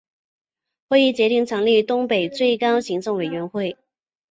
[0.89, 3.77] 会议决定成立东北最高行政委员会。